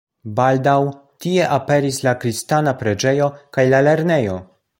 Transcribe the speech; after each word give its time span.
Baldaŭ 0.37 0.73
tie 1.25 1.45
aperis 1.57 2.01
la 2.07 2.15
kristana 2.25 2.75
preĝejo 2.81 3.29
kaj 3.59 3.71
la 3.75 3.85
lernejo. 3.91 4.43